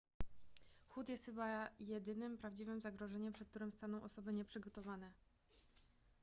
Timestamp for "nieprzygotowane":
4.33-5.11